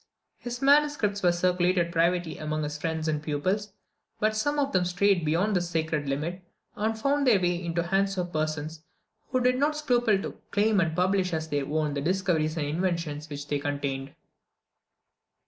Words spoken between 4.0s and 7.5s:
but some of them strayed beyond this sacred limit, and found their